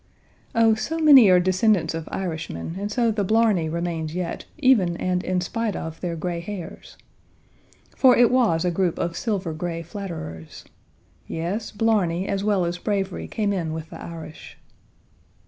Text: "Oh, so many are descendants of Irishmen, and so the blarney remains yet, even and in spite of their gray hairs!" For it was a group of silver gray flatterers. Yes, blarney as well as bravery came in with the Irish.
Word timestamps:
"Oh, 0.55 0.73
so 0.73 0.97
many 0.97 1.29
are 1.29 1.39
descendants 1.39 1.93
of 1.93 2.09
Irishmen, 2.11 2.75
and 2.79 2.91
so 2.91 3.11
the 3.11 3.23
blarney 3.23 3.69
remains 3.69 4.15
yet, 4.15 4.45
even 4.57 4.97
and 4.97 5.23
in 5.23 5.41
spite 5.41 5.75
of 5.75 6.01
their 6.01 6.15
gray 6.15 6.39
hairs!" 6.39 6.97
For 7.95 8.17
it 8.17 8.31
was 8.31 8.65
a 8.65 8.71
group 8.71 8.97
of 8.97 9.15
silver 9.15 9.53
gray 9.53 9.83
flatterers. 9.83 10.65
Yes, 11.27 11.71
blarney 11.71 12.27
as 12.27 12.43
well 12.43 12.65
as 12.65 12.79
bravery 12.79 13.27
came 13.27 13.53
in 13.53 13.73
with 13.73 13.91
the 13.91 14.01
Irish. 14.01 14.57